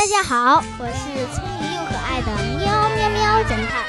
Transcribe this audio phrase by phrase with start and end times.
[0.00, 3.84] 大家好，我是聪明又可爱的喵喵喵侦探。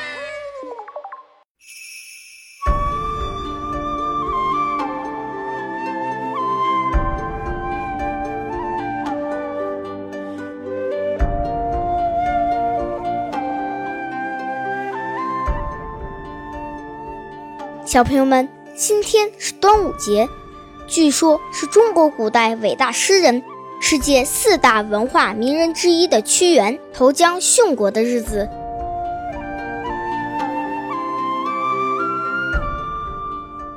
[17.85, 20.27] 小朋友们，今天是端午节，
[20.87, 23.41] 据说是中国古代伟大诗人。
[23.83, 28.47] 世界四大文化名人之一的屈原投江殉国的日子，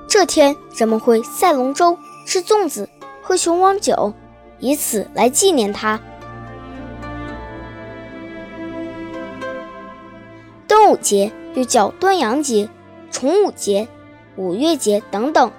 [0.06, 2.86] 这天人们会赛龙舟、吃粽子、
[3.22, 4.12] 喝雄黄酒，
[4.60, 5.98] 以此来纪念他。
[10.68, 12.68] 端午节又叫端阳节、
[13.10, 13.88] 重五节、
[14.36, 15.50] 五月节等等，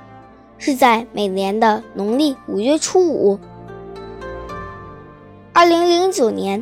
[0.59, 3.39] 是在每年的农历五月初五。
[5.57, 6.61] 二零零九年，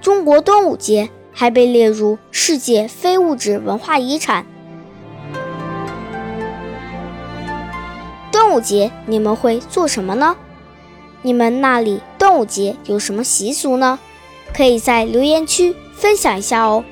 [0.00, 4.46] 中国端午节还被列入世界非物质文化遗产。
[8.32, 10.34] 端午节你们会做什么呢？
[11.20, 13.98] 你们那里端午节有什么习俗呢？
[14.54, 16.82] 可以在留言区分享一下哦。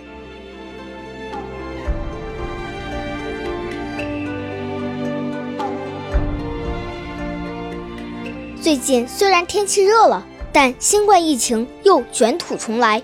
[8.60, 10.27] 最近虽然天气热了。
[10.52, 13.02] 但新冠疫情又卷土重来，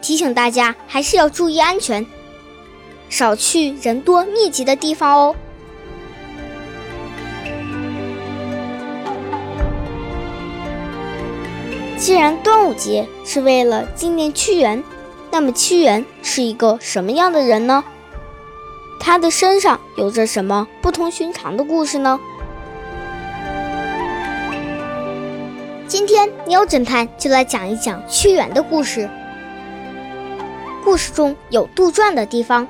[0.00, 2.04] 提醒大家还是要注意安全，
[3.08, 5.36] 少去人多密集的地方哦。
[11.96, 14.82] 既然端午节是为了纪念屈原，
[15.30, 17.84] 那么屈原是一个什么样的人呢？
[19.00, 22.18] 他的身上有着什么不同寻常的故事呢？
[25.88, 29.08] 今天喵侦探就来讲一讲屈原的故事。
[30.84, 32.68] 故事中有杜撰的地方，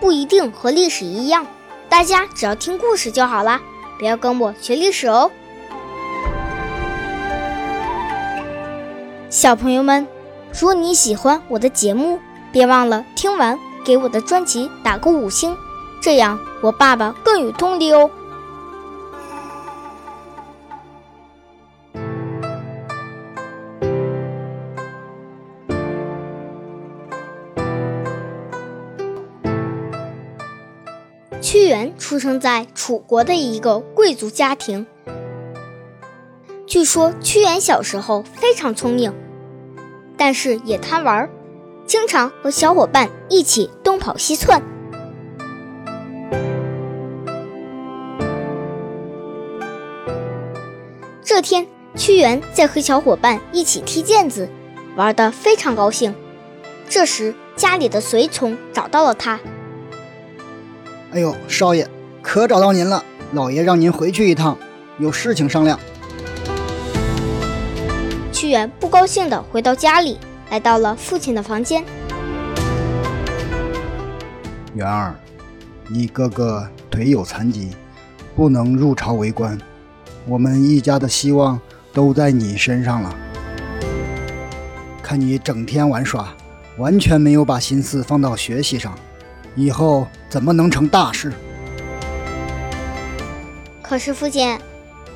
[0.00, 1.46] 不一定和历史一样，
[1.88, 3.60] 大家只要听故事就好啦，
[4.00, 5.30] 不要跟我学历史哦。
[9.30, 10.04] 小朋友们，
[10.52, 12.18] 如果你喜欢我的节目，
[12.50, 15.56] 别忘了听完给我的专辑打个五星，
[16.02, 18.10] 这样我爸爸更有动力哦。
[31.76, 34.86] 屈原出生在楚国的一个贵族家庭。
[36.66, 39.12] 据说屈原小时候非常聪明，
[40.16, 41.28] 但是也贪玩，
[41.86, 44.62] 经常和小伙伴一起东跑西窜。
[51.22, 54.48] 这天，屈原在和小伙伴一起踢毽子，
[54.96, 56.14] 玩得非常高兴。
[56.88, 59.38] 这时，家里的随从找到了他。
[61.12, 61.88] 哎呦，少爷，
[62.20, 63.02] 可找到您了！
[63.32, 64.58] 老爷让您回去一趟，
[64.98, 65.78] 有事情商量。
[68.32, 70.18] 屈原不高兴地回到家里，
[70.50, 71.84] 来到了父亲的房间。
[74.74, 75.14] 元儿，
[75.88, 77.70] 你哥哥腿有残疾，
[78.34, 79.56] 不能入朝为官，
[80.26, 81.58] 我们一家的希望
[81.92, 83.14] 都在你身上了。
[85.02, 86.34] 看你整天玩耍，
[86.78, 88.92] 完全没有把心思放到学习上。
[89.54, 90.06] 以后
[90.36, 91.32] 怎么能成大事？
[93.80, 94.58] 可是父亲，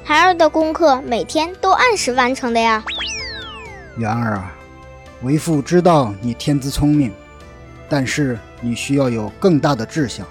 [0.03, 2.83] 孩儿的功课每天都按时完成的呀。
[3.99, 4.51] 元儿啊，
[5.21, 7.13] 为父知道你天资聪明，
[7.87, 10.27] 但是你需要有更大的志向。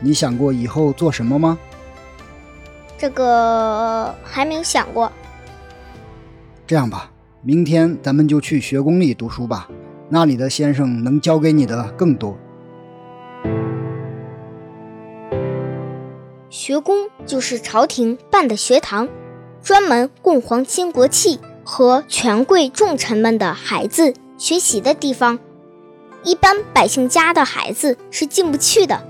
[0.00, 1.58] 你想过以后做什么吗？
[2.98, 5.10] 这个还没有想过。
[6.66, 7.10] 这样吧，
[7.40, 9.66] 明天咱们就去学宫里读书吧，
[10.10, 12.36] 那里的先生能教给你的更多。
[16.58, 19.10] 学宫就是朝廷办的学堂，
[19.62, 25.38] 专门供皇亲国戚和权贵重臣们的孩子学习的地方。
[26.24, 29.06] 一般百姓家的孩子是进不去的。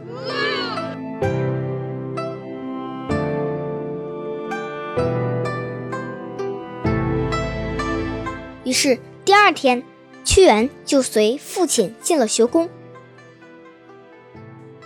[8.64, 9.84] 于是第二天，
[10.24, 12.68] 屈原就随父亲进了学宫。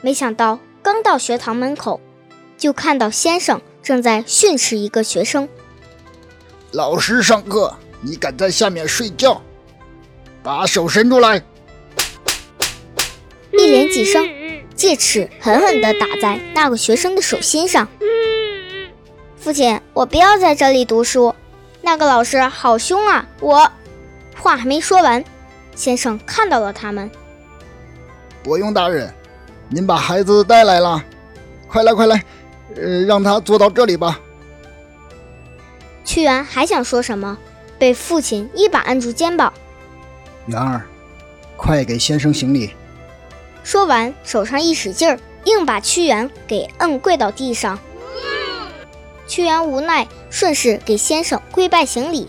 [0.02, 1.98] 没想到刚到学堂门口。
[2.60, 5.48] 就看到先生正在训斥一个学生。
[6.72, 9.40] 老师上课，你敢在下面睡觉？
[10.42, 11.42] 把手伸出来！
[13.52, 14.28] 一连几声，
[14.76, 17.88] 戒尺狠狠地打在那个学生的手心上。
[19.38, 21.34] 父亲，我不要在这里读书。
[21.80, 23.26] 那个老师好凶啊！
[23.40, 23.72] 我
[24.36, 25.24] 话还没说完，
[25.74, 27.10] 先生看到了他们。
[28.42, 29.10] 伯庸大人，
[29.70, 31.02] 您把孩子带来了，
[31.66, 32.22] 快来快来，
[32.76, 34.20] 呃，让他坐到这里吧。
[36.04, 37.38] 屈原还想说什么，
[37.78, 39.52] 被父亲一把按住肩膀。
[40.46, 40.86] 元儿，
[41.56, 42.70] 快给先生行礼。
[43.62, 47.78] 说完，手上一使劲儿，硬把屈原给摁跪到地上。
[49.28, 52.28] 屈原无奈，顺势给先生跪拜行礼，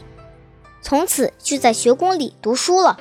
[0.84, 3.00] 从此就在学宫里读书了。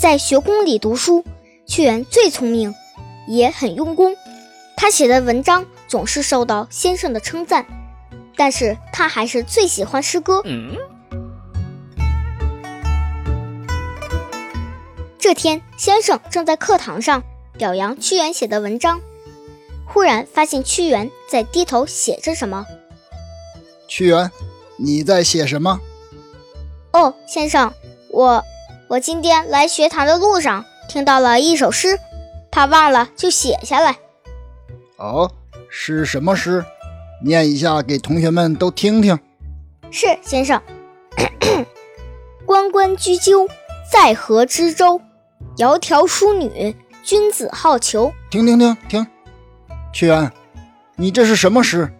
[0.00, 1.22] 在学宫里读书，
[1.66, 2.74] 屈原最聪明，
[3.28, 4.16] 也很用功。
[4.74, 7.66] 他写的文章总是受到先生的称赞，
[8.34, 10.42] 但是他还是最喜欢诗歌。
[15.18, 17.22] 这天，先生正在课堂上
[17.58, 19.02] 表扬屈原写的文章，
[19.86, 22.64] 忽然发现屈原在低头写着什么。
[23.86, 24.30] 屈原，
[24.78, 25.78] 你在写什么？
[26.94, 27.74] 哦，先生，
[28.08, 28.42] 我。
[28.90, 31.96] 我今天来学堂的路上听到了一首诗，
[32.50, 33.96] 怕忘了就写下来。
[34.96, 35.30] 哦，
[35.70, 36.64] 是什么诗？
[37.24, 39.16] 念一下给同学们都听听。
[39.92, 40.60] 是先生。
[42.44, 43.48] 关关雎鸠，
[43.92, 45.00] 在河之洲。
[45.56, 48.12] 窈窕淑女，君子好逑。
[48.28, 49.06] 停停停停！
[49.92, 50.32] 屈原，
[50.96, 51.92] 你这是什么诗？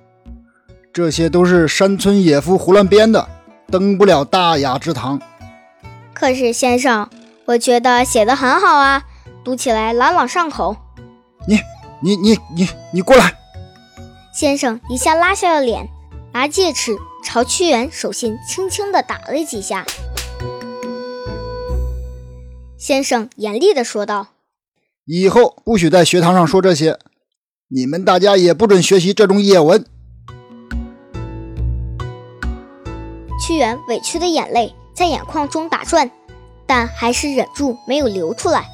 [0.93, 3.29] 这些都是山村野夫胡乱编的，
[3.71, 5.23] 登不了大雅之堂。
[6.21, 7.09] 可是先生，
[7.47, 9.05] 我觉得写的很好啊，
[9.43, 10.77] 读起来朗朗上口。
[11.49, 11.59] 你、
[12.03, 13.39] 你、你、你、你过来！
[14.35, 15.89] 先生一下拉下了脸，
[16.35, 19.87] 拿戒尺朝屈原手心轻轻地打了几下。
[22.77, 24.27] 先生严厉的说道
[25.07, 26.99] ：“以后不许在学堂上说这些，
[27.69, 29.87] 你们大家也不准学习这种野文。”
[33.41, 34.75] 屈原委屈的眼泪。
[35.01, 36.11] 在眼眶中打转，
[36.67, 38.67] 但还是忍住没有流出来。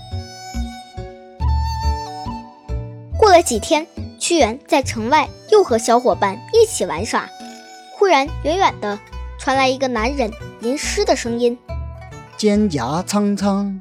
[3.17, 3.87] 过了几天，
[4.19, 7.31] 屈原在城外又和小伙伴一起玩耍，
[7.97, 8.99] 忽然远远的
[9.39, 10.33] 传来一个男人
[10.63, 11.57] 吟诗的声音
[12.37, 13.81] ：“蒹葭苍苍，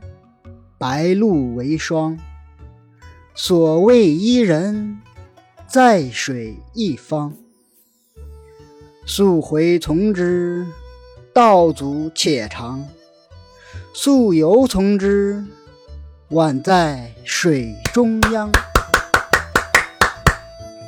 [0.77, 2.19] 白露为霜。
[3.33, 5.01] 所谓伊人，
[5.67, 7.33] 在水一方。
[9.07, 10.67] 溯洄从之。”
[11.35, 12.87] 道阻且长，
[13.93, 15.43] 溯游从之，
[16.29, 18.49] 宛在水中央。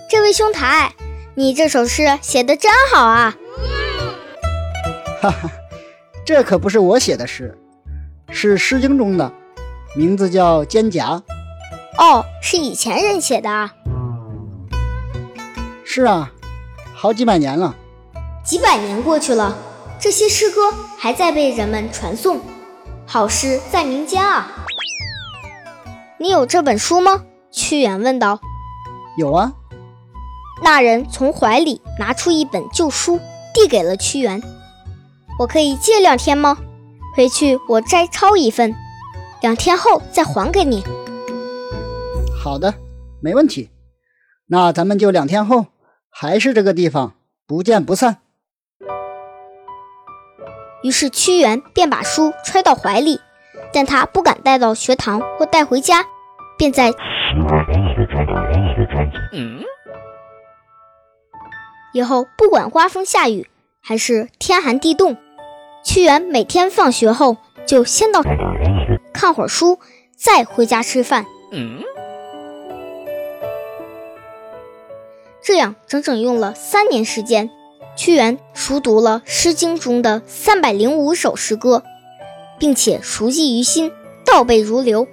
[0.09, 0.93] 这位兄台，
[1.35, 3.35] 你这首诗写的真好啊！
[5.21, 5.51] 哈哈，
[6.25, 7.57] 这可不是我写的诗，
[8.29, 9.29] 是《诗经》中的，
[9.97, 11.21] 名字叫《蒹葭》。
[11.97, 13.73] 哦，是以前人写的啊？
[15.83, 16.31] 是啊，
[16.95, 17.75] 好几百年了。
[18.45, 19.53] 几百年过去了。
[19.99, 22.39] 这些诗歌还在被人们传颂，
[23.05, 24.65] 好诗在民间啊！
[26.19, 27.25] 你有这本书吗？
[27.51, 28.39] 屈原问道。
[29.17, 29.53] 有啊。
[30.63, 33.19] 那人从怀里拿出一本旧书，
[33.53, 34.41] 递给了屈原。
[35.39, 36.59] 我可以借两天吗？
[37.15, 38.75] 回去我摘抄一份，
[39.41, 40.83] 两天后再还给你。
[42.39, 42.75] 好的，
[43.19, 43.71] 没问题。
[44.45, 45.65] 那咱们就两天后，
[46.09, 47.13] 还是这个地方，
[47.47, 48.17] 不见不散。
[50.87, 53.19] 于是屈原便把书揣到怀里，
[53.73, 56.05] 但他不敢带到学堂或带回家，
[56.57, 56.93] 便在
[61.91, 63.49] 以后不管刮风下雨
[63.81, 65.17] 还是天寒地冻，
[65.83, 68.21] 屈原每天放学后就先到
[69.11, 69.79] 看会儿书，
[70.15, 71.25] 再回家吃饭。
[75.43, 77.49] 这样整整用了三年时间。
[77.97, 81.81] 屈原熟读了《诗经》中的三百零五首诗歌，
[82.59, 83.91] 并且熟记于心，
[84.23, 85.07] 倒背如流。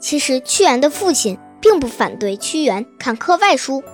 [0.00, 3.84] 其实，屈原的父亲并不反对屈原看课外书，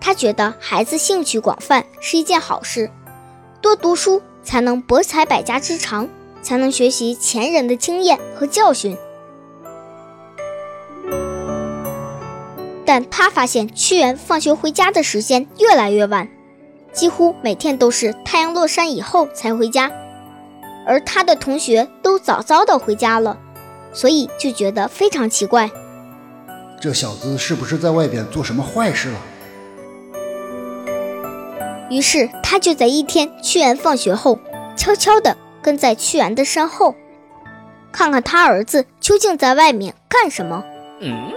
[0.00, 2.90] 他觉得孩子兴趣广泛是一件好事，
[3.62, 6.08] 多读书才能博采百家之长，
[6.42, 8.96] 才能学习前人的经验和教训。
[12.86, 16.28] 但他发现屈原放学回家的时间越来越晚，
[16.92, 19.90] 几乎每天都是太阳落山以后才回家，
[20.86, 23.36] 而他的同学都早早的回家了，
[23.92, 25.68] 所以就觉得非常奇怪。
[26.80, 29.18] 这小子是不是在外边做什么坏事了？
[31.90, 34.38] 于是他就在一天屈原放学后，
[34.76, 36.94] 悄悄地跟在屈原的身后，
[37.90, 40.64] 看看他儿子究竟在外面干什么。
[41.00, 41.32] 嗯，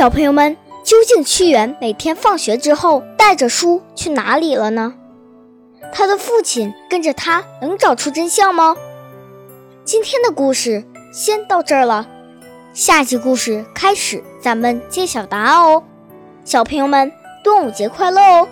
[0.00, 4.94] 小朋友们，究竟屈原每天放学之后带着书去哪里了呢？
[5.92, 8.74] 他的父亲跟着他，能找出真相吗？
[9.84, 12.08] 今天的故事先到这儿了，
[12.72, 15.82] 下集故事开始，咱们揭晓答案哦。
[16.46, 17.12] 小朋友们，
[17.44, 18.48] 端午节快乐哦！